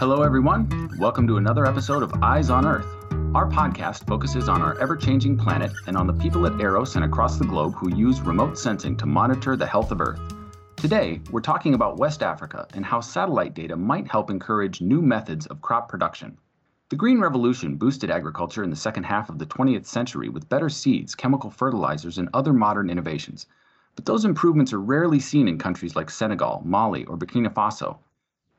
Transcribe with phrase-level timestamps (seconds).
[0.00, 0.88] Hello, everyone.
[0.98, 2.86] Welcome to another episode of Eyes on Earth.
[3.34, 7.04] Our podcast focuses on our ever changing planet and on the people at EROS and
[7.04, 10.18] across the globe who use remote sensing to monitor the health of Earth.
[10.76, 15.44] Today, we're talking about West Africa and how satellite data might help encourage new methods
[15.48, 16.38] of crop production.
[16.88, 20.70] The Green Revolution boosted agriculture in the second half of the 20th century with better
[20.70, 23.44] seeds, chemical fertilizers, and other modern innovations.
[23.96, 27.98] But those improvements are rarely seen in countries like Senegal, Mali, or Burkina Faso.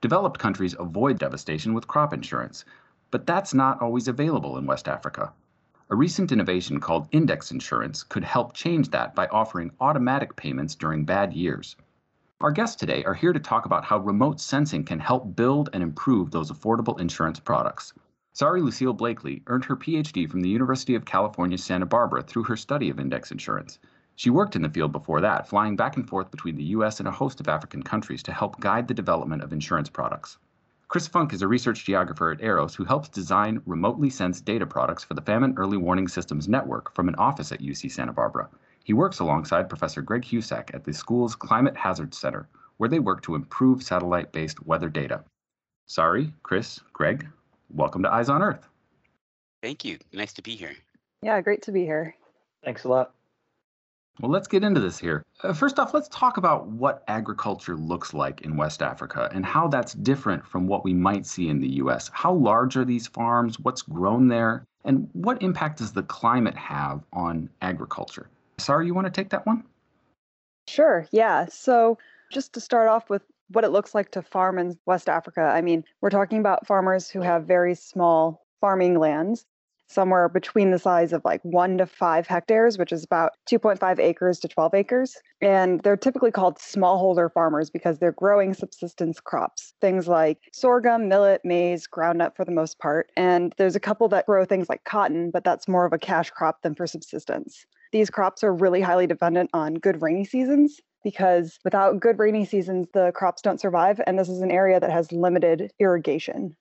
[0.01, 2.65] Developed countries avoid devastation with crop insurance,
[3.11, 5.31] but that's not always available in West Africa.
[5.91, 11.05] A recent innovation called index insurance could help change that by offering automatic payments during
[11.05, 11.75] bad years.
[12.39, 15.83] Our guests today are here to talk about how remote sensing can help build and
[15.83, 17.93] improve those affordable insurance products.
[18.33, 22.55] Sari Lucille Blakely earned her PhD from the University of California, Santa Barbara through her
[22.55, 23.77] study of index insurance.
[24.21, 27.07] She worked in the field before that, flying back and forth between the US and
[27.07, 30.37] a host of African countries to help guide the development of insurance products.
[30.89, 35.03] Chris Funk is a research geographer at EROS who helps design remotely sensed data products
[35.03, 38.47] for the Famine Early Warning Systems Network from an office at UC Santa Barbara.
[38.83, 42.47] He works alongside Professor Greg Husak at the school's Climate Hazard Center,
[42.77, 45.23] where they work to improve satellite based weather data.
[45.87, 47.27] Sari, Chris, Greg,
[47.71, 48.69] welcome to Eyes on Earth.
[49.63, 49.97] Thank you.
[50.13, 50.75] Nice to be here.
[51.23, 52.13] Yeah, great to be here.
[52.63, 53.15] Thanks a lot.
[54.19, 55.25] Well, let's get into this here.
[55.41, 59.67] Uh, first off, let's talk about what agriculture looks like in West Africa and how
[59.67, 62.09] that's different from what we might see in the US.
[62.13, 63.59] How large are these farms?
[63.59, 64.65] What's grown there?
[64.83, 68.27] And what impact does the climate have on agriculture?
[68.57, 69.63] Sari, you want to take that one?
[70.67, 71.47] Sure, yeah.
[71.47, 71.97] So,
[72.31, 75.61] just to start off with what it looks like to farm in West Africa, I
[75.61, 79.45] mean, we're talking about farmers who have very small farming lands
[79.91, 84.39] somewhere between the size of like one to five hectares, which is about 2.5 acres
[84.39, 85.17] to 12 acres.
[85.41, 91.41] And they're typically called smallholder farmers because they're growing subsistence crops, things like sorghum, millet,
[91.43, 93.11] maize, groundnut for the most part.
[93.17, 96.29] And there's a couple that grow things like cotton, but that's more of a cash
[96.29, 97.65] crop than for subsistence.
[97.91, 102.87] These crops are really highly dependent on good rainy seasons because without good rainy seasons,
[102.93, 103.99] the crops don't survive.
[104.05, 106.55] And this is an area that has limited irrigation.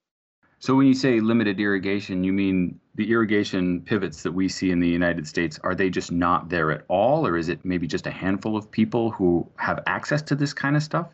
[0.60, 4.78] So when you say limited irrigation, you mean the irrigation pivots that we see in
[4.78, 7.26] the United States, are they just not there at all?
[7.26, 10.76] Or is it maybe just a handful of people who have access to this kind
[10.76, 11.08] of stuff?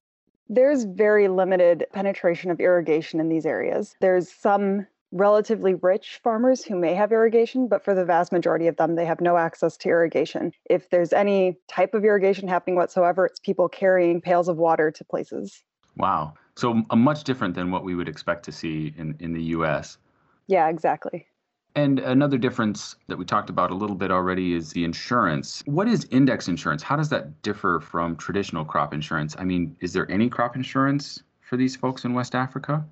[0.48, 3.94] There's very limited penetration of irrigation in these areas.
[4.00, 8.76] There's some relatively rich farmers who may have irrigation, but for the vast majority of
[8.76, 10.50] them, they have no access to irrigation.
[10.68, 15.04] If there's any type of irrigation happening whatsoever, it's people carrying pails of water to
[15.04, 15.62] places.
[15.96, 16.34] Wow.
[16.56, 19.42] So a uh, much different than what we would expect to see in, in the
[19.56, 19.98] US.
[20.46, 21.26] Yeah, exactly.
[21.74, 25.62] And another difference that we talked about a little bit already is the insurance.
[25.66, 26.82] What is index insurance?
[26.82, 29.36] How does that differ from traditional crop insurance?
[29.38, 32.82] I mean, is there any crop insurance for these folks in West Africa?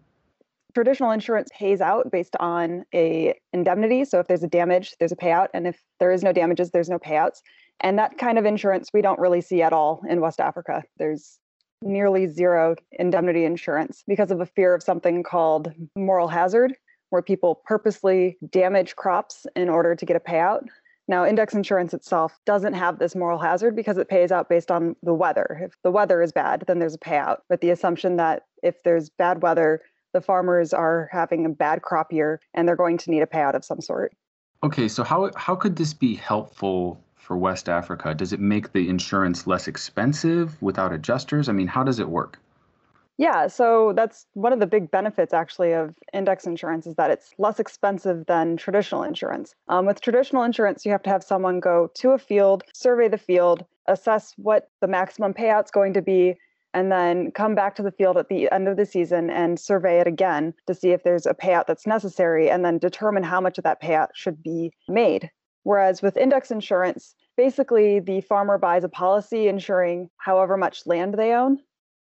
[0.75, 4.05] Traditional insurance pays out based on a indemnity.
[4.05, 6.91] So if there's a damage, there's a payout, and if there is no damages, there's
[6.91, 7.41] no payouts.
[7.81, 10.83] And that kind of insurance we don't really see at all in West Africa.
[10.99, 11.39] There's
[11.84, 16.75] nearly zero indemnity insurance because of a fear of something called moral hazard,
[17.11, 20.67] where people purposely damage crops in order to get a payout.
[21.06, 24.97] Now, index insurance itself doesn't have this moral hazard because it pays out based on
[25.03, 25.61] the weather.
[25.62, 29.11] If the weather is bad, then there's a payout, But the assumption that if there's
[29.11, 29.83] bad weather,
[30.15, 33.55] the farmers are having a bad crop year and they're going to need a payout
[33.55, 34.15] of some sort.
[34.62, 38.15] Okay, so how how could this be helpful for West Africa?
[38.15, 41.49] Does it make the insurance less expensive without adjusters?
[41.49, 42.39] I mean, how does it work?
[43.17, 47.33] Yeah, so that's one of the big benefits actually of index insurance is that it's
[47.39, 49.55] less expensive than traditional insurance.
[49.69, 53.19] Um, with traditional insurance, you have to have someone go to a field, survey the
[53.19, 56.37] field, assess what the maximum payout's going to be,
[56.73, 60.01] and then come back to the field at the end of the season and survey
[60.01, 63.59] it again to see if there's a payout that's necessary and then determine how much
[63.59, 65.31] of that payout should be made.
[65.65, 71.33] Whereas with index insurance, basically the farmer buys a policy insuring however much land they
[71.33, 71.59] own.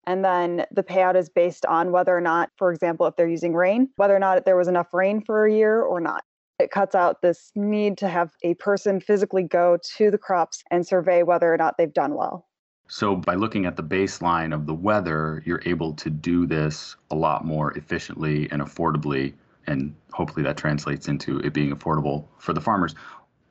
[0.07, 3.53] And then the payout is based on whether or not, for example, if they're using
[3.53, 6.23] rain, whether or not there was enough rain for a year or not.
[6.59, 10.85] It cuts out this need to have a person physically go to the crops and
[10.85, 12.47] survey whether or not they've done well.
[12.87, 17.15] So, by looking at the baseline of the weather, you're able to do this a
[17.15, 19.33] lot more efficiently and affordably.
[19.65, 22.93] And hopefully that translates into it being affordable for the farmers.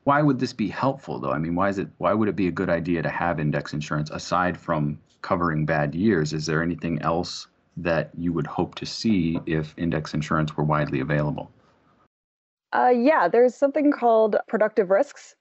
[0.03, 1.31] Why would this be helpful though?
[1.31, 3.73] I mean, why is it why would it be a good idea to have index
[3.73, 6.33] insurance aside from covering bad years?
[6.33, 10.99] Is there anything else that you would hope to see if index insurance were widely
[10.99, 11.51] available?
[12.73, 15.35] Uh, yeah, there's something called productive risks.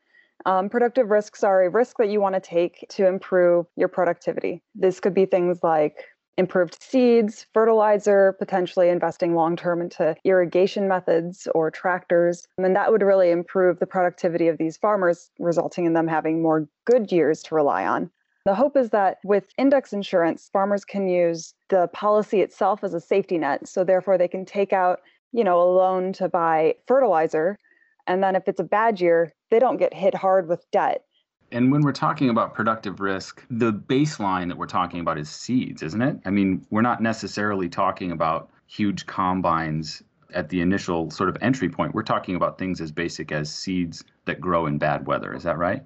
[0.46, 4.62] Um, productive risks are a risk that you want to take to improve your productivity.
[4.74, 6.04] This could be things like
[6.40, 12.48] improved seeds, fertilizer, potentially investing long term into irrigation methods or tractors.
[12.56, 16.66] And that would really improve the productivity of these farmers, resulting in them having more
[16.86, 18.10] good years to rely on.
[18.46, 23.00] The hope is that with index insurance, farmers can use the policy itself as a
[23.00, 23.68] safety net.
[23.68, 25.00] So therefore they can take out,
[25.32, 27.58] you know, a loan to buy fertilizer.
[28.06, 31.04] And then if it's a bad year, they don't get hit hard with debt.
[31.52, 35.82] And when we're talking about productive risk, the baseline that we're talking about is seeds,
[35.82, 36.18] isn't it?
[36.24, 40.02] I mean, we're not necessarily talking about huge combines
[40.32, 41.94] at the initial sort of entry point.
[41.94, 45.34] We're talking about things as basic as seeds that grow in bad weather.
[45.34, 45.82] Is that right?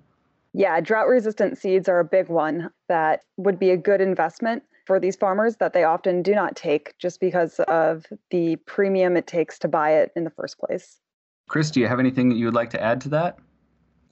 [0.52, 5.00] Yeah, drought resistant seeds are a big one that would be a good investment for
[5.00, 9.58] these farmers that they often do not take just because of the premium it takes
[9.60, 11.00] to buy it in the first place.
[11.49, 13.38] Chris, do you have anything that you would like to add to that?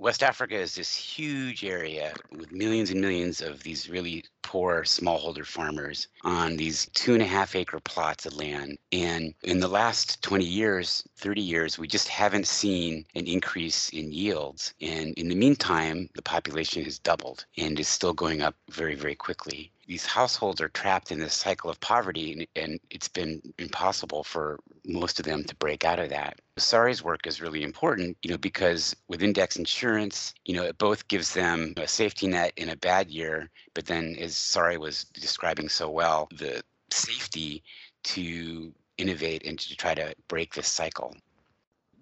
[0.02, 5.47] West Africa is this huge area with millions and millions of these really poor smallholder
[5.47, 8.79] farmers on these two and a half acre plots of land.
[8.93, 14.12] And in the last 20 years, 30 years, we just haven't seen an increase in
[14.12, 14.75] yields.
[14.81, 19.15] And in the meantime, the population has doubled and is still going up very, very
[19.15, 24.59] quickly these households are trapped in this cycle of poverty and, it's been impossible for
[24.87, 26.39] most of them to break out of that.
[26.59, 31.09] Sari's work is really important, you know, because with index insurance, you know, it both
[31.09, 35.69] gives them a safety net in a bad year, but then as Sari was describing
[35.69, 37.62] so well, the safety
[38.05, 41.14] to innovate and to try to break this cycle.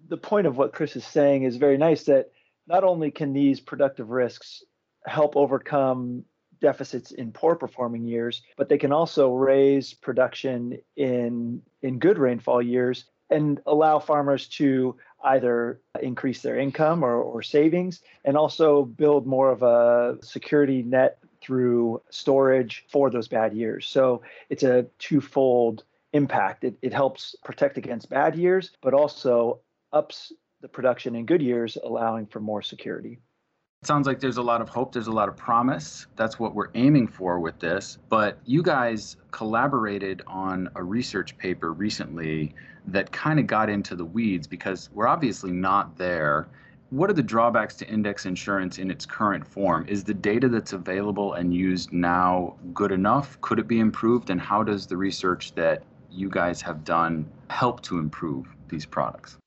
[0.07, 2.31] The point of what Chris is saying is very nice that
[2.67, 4.63] not only can these productive risks
[5.05, 6.23] help overcome
[6.61, 12.61] deficits in poor performing years, but they can also raise production in in good rainfall
[12.61, 19.25] years and allow farmers to either increase their income or, or savings and also build
[19.25, 23.87] more of a security net through storage for those bad years.
[23.87, 25.83] So it's a twofold
[26.13, 26.63] impact.
[26.63, 29.59] It, it helps protect against bad years, but also
[29.91, 33.19] ups the production in good years, allowing for more security.
[33.81, 36.05] It sounds like there's a lot of hope, there's a lot of promise.
[36.15, 37.97] That's what we're aiming for with this.
[38.09, 42.53] But you guys collaborated on a research paper recently
[42.85, 46.47] that kind of got into the weeds because we're obviously not there.
[46.91, 49.85] What are the drawbacks to index insurance in its current form?
[49.87, 53.39] Is the data that's available and used now good enough?
[53.39, 54.29] Could it be improved?
[54.29, 59.37] And how does the research that you guys have done help to improve these products?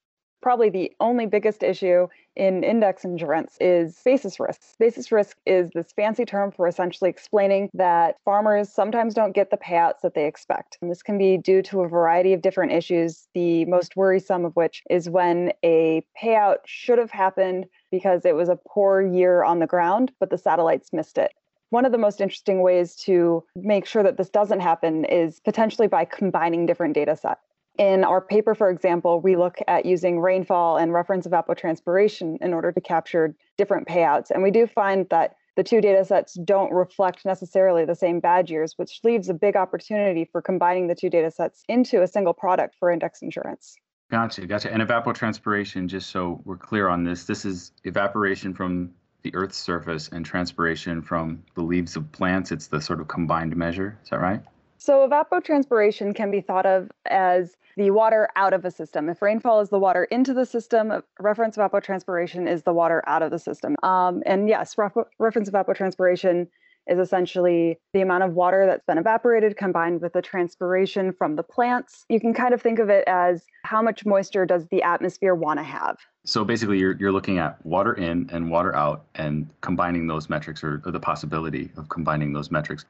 [0.44, 2.06] Probably the only biggest issue
[2.36, 4.60] in index insurance is basis risk.
[4.78, 9.56] Basis risk is this fancy term for essentially explaining that farmers sometimes don't get the
[9.56, 10.76] payouts that they expect.
[10.82, 14.54] And this can be due to a variety of different issues, the most worrisome of
[14.54, 19.60] which is when a payout should have happened because it was a poor year on
[19.60, 21.32] the ground, but the satellites missed it.
[21.70, 25.88] One of the most interesting ways to make sure that this doesn't happen is potentially
[25.88, 27.40] by combining different data sets.
[27.78, 32.70] In our paper, for example, we look at using rainfall and reference evapotranspiration in order
[32.70, 34.30] to capture different payouts.
[34.30, 38.48] And we do find that the two data sets don't reflect necessarily the same bad
[38.48, 42.32] years, which leaves a big opportunity for combining the two data sets into a single
[42.32, 43.76] product for index insurance.
[44.10, 44.72] Gotcha, gotcha.
[44.72, 48.92] And evapotranspiration, just so we're clear on this, this is evaporation from
[49.22, 52.52] the Earth's surface and transpiration from the leaves of plants.
[52.52, 53.98] It's the sort of combined measure.
[54.04, 54.42] Is that right?
[54.84, 59.08] So, evapotranspiration can be thought of as the water out of a system.
[59.08, 63.30] If rainfall is the water into the system, reference evapotranspiration is the water out of
[63.30, 63.76] the system.
[63.82, 66.48] Um, and yes, ref- reference evapotranspiration
[66.86, 71.42] is essentially the amount of water that's been evaporated combined with the transpiration from the
[71.42, 72.04] plants.
[72.10, 75.60] You can kind of think of it as how much moisture does the atmosphere want
[75.60, 75.96] to have.
[76.26, 80.62] So basically, you're, you're looking at water in and water out and combining those metrics
[80.62, 82.84] or, or the possibility of combining those metrics.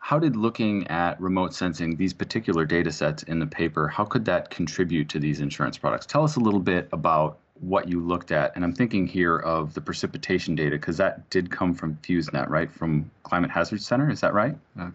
[0.00, 4.24] How did looking at remote sensing these particular data sets in the paper, how could
[4.24, 6.06] that contribute to these insurance products?
[6.06, 8.52] Tell us a little bit about what you looked at.
[8.56, 12.50] And I'm thinking here of the precipitation data because that did come from FEWS NET,
[12.50, 12.72] right?
[12.72, 14.56] From Climate Hazard Center, is that right?
[14.78, 14.90] Uh,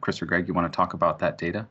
[0.00, 1.66] Chris or Greg, you want to talk about that data?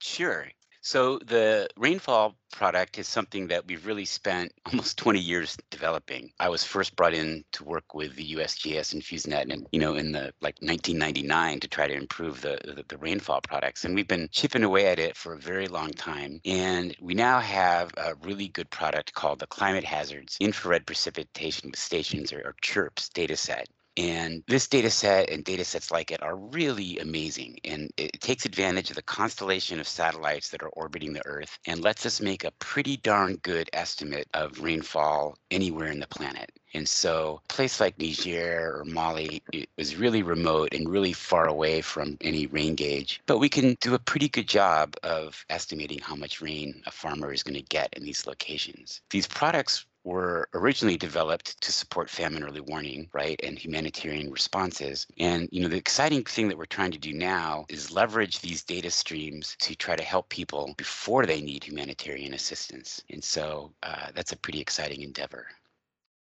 [0.00, 0.48] Sure.
[0.86, 6.30] So the rainfall product is something that we've really spent almost 20 years developing.
[6.38, 9.80] I was first brought in to work with the USGS and FEWS NET and you
[9.80, 13.96] know in the like 1999 to try to improve the, the, the rainfall products and
[13.96, 17.90] we've been chipping away at it for a very long time and we now have
[17.96, 23.36] a really good product called the Climate Hazards Infrared Precipitation Stations or, or CHIRPS data
[23.36, 23.66] set.
[23.96, 27.58] And this data set and data sets like it are really amazing.
[27.64, 31.82] And it takes advantage of the constellation of satellites that are orbiting the Earth and
[31.82, 36.52] lets us make a pretty darn good estimate of rainfall anywhere in the planet.
[36.74, 39.42] And so a place like Niger or Mali
[39.78, 43.22] is really remote and really far away from any rain gauge.
[43.24, 47.32] But we can do a pretty good job of estimating how much rain a farmer
[47.32, 49.00] is going to get in these locations.
[49.08, 55.06] These products were originally developed to support famine early warning, right, and humanitarian responses.
[55.18, 58.62] And you know, the exciting thing that we're trying to do now is leverage these
[58.62, 63.02] data streams to try to help people before they need humanitarian assistance.
[63.10, 65.48] And so uh, that's a pretty exciting endeavor.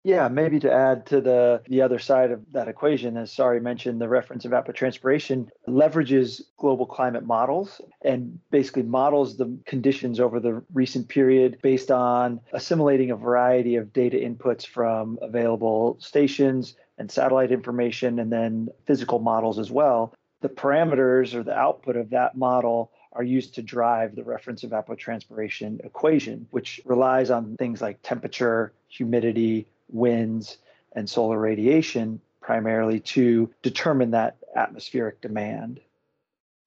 [0.07, 4.03] Yeah, maybe to add to the the other side of that equation, as Sari mentioned,
[4.03, 11.09] the reference evapotranspiration leverages global climate models and basically models the conditions over the recent
[11.09, 18.19] period based on assimilating a variety of data inputs from available stations and satellite information
[18.19, 20.13] and then physical models as well.
[20.43, 25.83] The parameters or the output of that model are used to drive the reference evapotranspiration
[25.83, 30.59] equation, which relies on things like temperature, humidity, winds,
[30.93, 35.81] and solar radiation primarily to determine that atmospheric demand.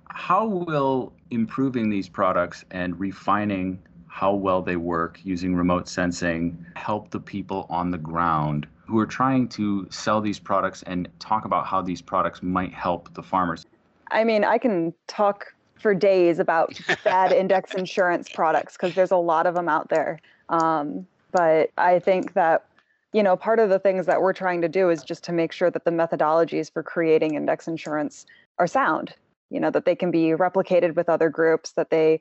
[0.09, 7.11] How will improving these products and refining how well they work using remote sensing help
[7.11, 11.67] the people on the ground who are trying to sell these products and talk about
[11.67, 13.65] how these products might help the farmers?
[14.09, 19.17] I mean, I can talk for days about bad index insurance products because there's a
[19.17, 20.19] lot of them out there.
[20.49, 22.65] Um, but I think that
[23.17, 25.51] you know, part of the things that we're trying to do is just to make
[25.51, 28.27] sure that the methodologies for creating index insurance
[28.59, 29.11] are sound,
[29.49, 32.19] you know, that they can be replicated with other groups, that they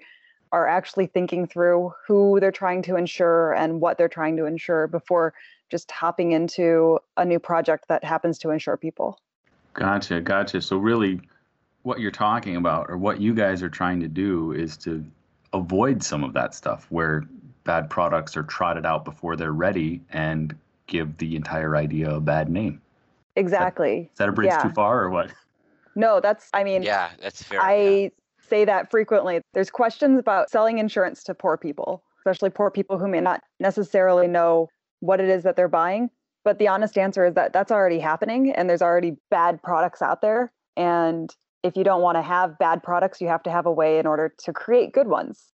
[0.52, 4.86] are actually thinking through who they're trying to insure and what they're trying to insure
[4.86, 5.34] before
[5.68, 9.20] just hopping into a new project that happens to insure people.
[9.74, 10.62] Gotcha, gotcha.
[10.62, 11.20] So, really,
[11.82, 15.04] what you're talking about, or what you guys are trying to do, is to
[15.52, 17.24] avoid some of that stuff where
[17.64, 22.48] bad products are trotted out before they're ready and give the entire idea a bad
[22.48, 22.80] name.
[23.36, 24.08] Exactly.
[24.12, 24.62] Is that a bridge yeah.
[24.62, 25.30] too far or what?
[25.94, 27.60] No, that's, I mean, yeah, that's fair.
[27.60, 28.08] I yeah.
[28.40, 29.40] say that frequently.
[29.54, 34.26] There's questions about selling insurance to poor people, especially poor people who may not necessarily
[34.26, 34.68] know
[35.00, 36.10] what it is that they're buying.
[36.44, 40.20] But the honest answer is that that's already happening and there's already bad products out
[40.22, 40.52] there.
[40.76, 43.98] And if you don't want to have bad products, you have to have a way
[43.98, 45.52] in order to create good ones.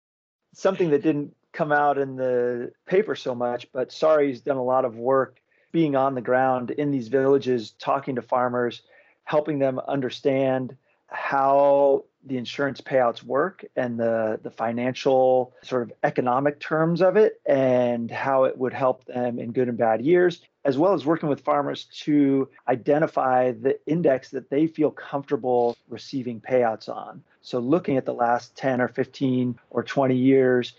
[0.52, 4.84] Something that didn't come out in the paper so much, but Sari's done a lot
[4.84, 5.40] of work
[5.72, 8.82] being on the ground in these villages, talking to farmers,
[9.24, 10.76] helping them understand
[11.06, 17.40] how the insurance payouts work and the, the financial sort of economic terms of it
[17.46, 21.28] and how it would help them in good and bad years, as well as working
[21.28, 27.22] with farmers to identify the index that they feel comfortable receiving payouts on.
[27.40, 30.74] So looking at the last 10 or 15 or 20 years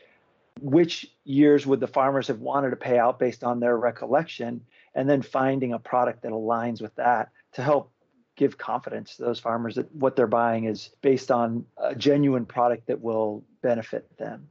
[0.60, 4.62] which years would the farmers have wanted to pay out based on their recollection,
[4.94, 7.92] and then finding a product that aligns with that to help
[8.36, 12.88] give confidence to those farmers that what they're buying is based on a genuine product
[12.88, 14.48] that will benefit them.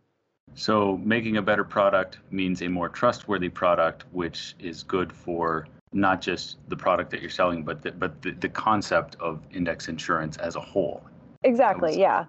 [0.54, 6.20] So, making a better product means a more trustworthy product, which is good for not
[6.20, 10.36] just the product that you're selling, but the, but the, the concept of index insurance
[10.38, 11.02] as a whole.
[11.42, 11.98] Exactly.
[11.98, 12.24] Yeah.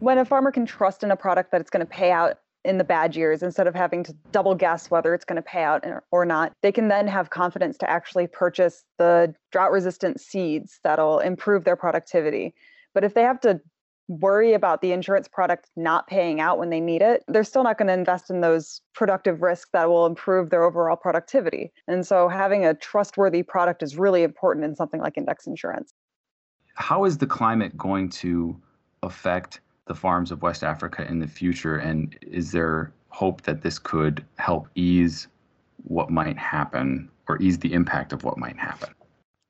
[0.00, 2.78] When a farmer can trust in a product that it's going to pay out in
[2.78, 5.84] the bad years instead of having to double guess whether it's going to pay out
[6.10, 6.52] or not.
[6.62, 11.76] They can then have confidence to actually purchase the drought resistant seeds that'll improve their
[11.76, 12.54] productivity.
[12.94, 13.60] But if they have to
[14.08, 17.78] worry about the insurance product not paying out when they need it, they're still not
[17.78, 21.72] going to invest in those productive risks that will improve their overall productivity.
[21.88, 25.92] And so having a trustworthy product is really important in something like index insurance.
[26.74, 28.60] How is the climate going to
[29.02, 31.76] affect the farms of West Africa in the future?
[31.76, 35.28] And is there hope that this could help ease
[35.84, 38.90] what might happen or ease the impact of what might happen?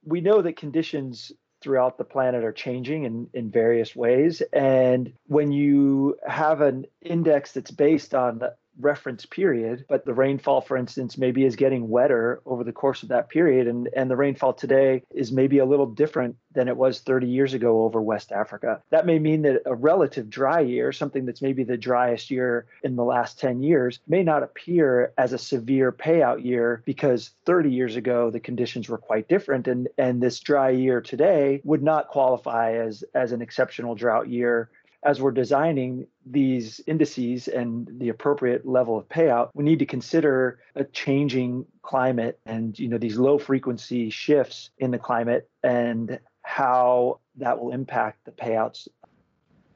[0.05, 4.43] We know that conditions throughout the planet are changing in, in various ways.
[4.53, 8.43] And when you have an index that's based on
[8.81, 13.09] reference period, but the rainfall, for instance, maybe is getting wetter over the course of
[13.11, 13.67] that period.
[13.67, 17.55] And, and the rainfall today is maybe a little different than it was 30 years
[17.55, 18.81] ago over West Africa.
[18.91, 22.97] That may mean that a relative dry year, something that's maybe the driest year in
[22.97, 27.97] the last 10 years, may not appear as a severe payout year because 30 years
[27.97, 29.67] ago the conditions were quite different.
[29.67, 34.71] And, and this dry year today would not qualify as, as an exceptional drought year
[35.05, 40.59] as we're designing these indices and the appropriate level of payout, we need to consider
[40.75, 47.21] a changing climate and you know these low frequency shifts in the climate and how
[47.37, 48.89] that will impact the payouts.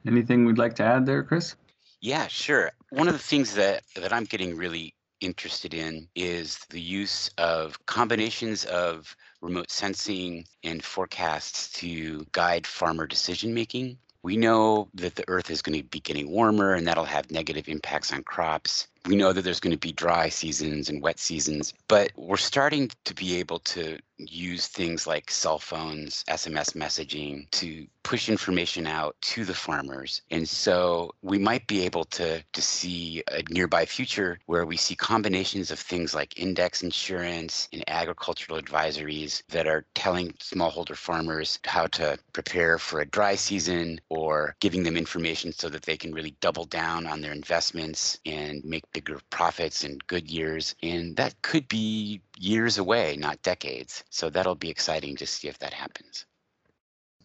[0.07, 1.57] Anything we'd like to add there, Chris?
[2.01, 2.71] Yeah, sure.
[2.91, 7.85] One of the things that that I'm getting really interested in is the use of
[7.87, 13.99] combinations of remote sensing and forecasts to guide farmer decision making.
[14.23, 17.69] We know that the earth is going to be getting warmer and that'll have negative
[17.69, 21.73] impacts on crops we know that there's going to be dry seasons and wet seasons,
[21.89, 27.87] but we're starting to be able to use things like cell phones, SMS messaging to
[28.03, 30.23] push information out to the farmers.
[30.31, 34.97] And so we might be able to, to see a nearby future where we see
[34.97, 41.87] combinations of things like index insurance and agricultural advisories that are telling smallholder farmers how
[41.89, 46.35] to prepare for a dry season or giving them information so that they can really
[46.41, 50.75] double down on their investments and make bigger profits and good years.
[50.83, 54.05] And that could be years away, not decades.
[54.11, 56.27] So that'll be exciting to see if that happens.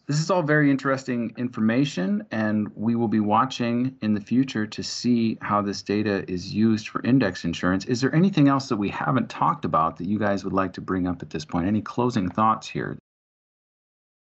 [0.05, 4.83] This is all very interesting information, and we will be watching in the future to
[4.83, 7.85] see how this data is used for index insurance.
[7.85, 10.81] Is there anything else that we haven't talked about that you guys would like to
[10.81, 11.67] bring up at this point?
[11.67, 12.97] Any closing thoughts here?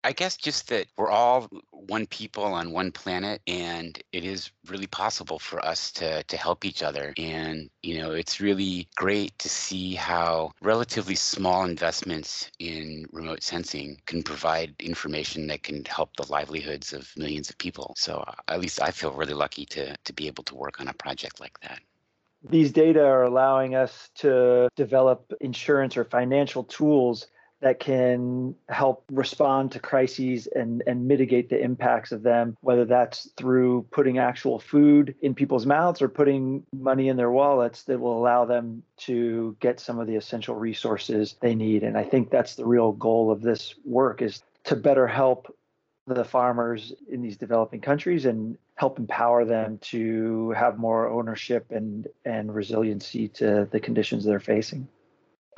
[0.03, 4.87] I guess just that we're all one people on one planet, and it is really
[4.87, 7.13] possible for us to to help each other.
[7.17, 13.99] And you know, it's really great to see how relatively small investments in remote sensing
[14.05, 17.93] can provide information that can help the livelihoods of millions of people.
[17.97, 20.87] So uh, at least I feel really lucky to to be able to work on
[20.87, 21.79] a project like that.
[22.49, 27.27] These data are allowing us to develop insurance or financial tools
[27.61, 33.29] that can help respond to crises and, and mitigate the impacts of them, whether that's
[33.35, 38.17] through putting actual food in people's mouths or putting money in their wallets that will
[38.17, 41.83] allow them to get some of the essential resources they need.
[41.83, 45.53] And I think that's the real goal of this work is to better help
[46.05, 52.07] the farmers in these developing countries and help empower them to have more ownership and,
[52.23, 54.87] and resiliency to the conditions they're facing.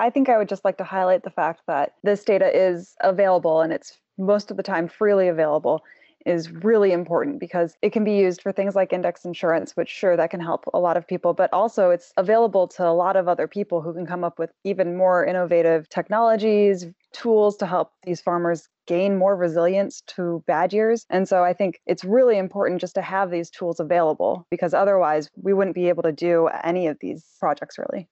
[0.00, 3.60] I think I would just like to highlight the fact that this data is available
[3.60, 5.82] and it's most of the time freely available
[6.24, 10.16] is really important because it can be used for things like index insurance, which sure
[10.16, 13.28] that can help a lot of people, but also it's available to a lot of
[13.28, 18.22] other people who can come up with even more innovative technologies, tools to help these
[18.22, 21.04] farmers gain more resilience to bad years.
[21.10, 25.28] And so I think it's really important just to have these tools available because otherwise
[25.36, 28.08] we wouldn't be able to do any of these projects really.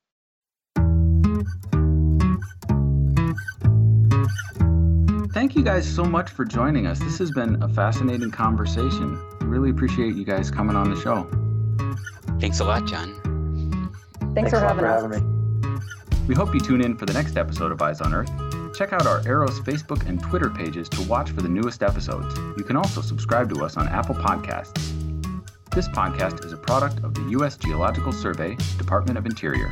[5.32, 6.98] Thank you guys so much for joining us.
[6.98, 9.20] This has been a fascinating conversation.
[9.40, 11.28] Really appreciate you guys coming on the show.
[12.40, 13.14] Thanks a lot, John.
[14.34, 15.78] Thanks, Thanks for, having, for having me.
[16.26, 18.30] We hope you tune in for the next episode of Eyes on Earth.
[18.76, 22.36] Check out our EROS Facebook and Twitter pages to watch for the newest episodes.
[22.56, 24.94] You can also subscribe to us on Apple Podcasts.
[25.70, 27.56] This podcast is a product of the U.S.
[27.56, 29.70] Geological Survey, Department of Interior.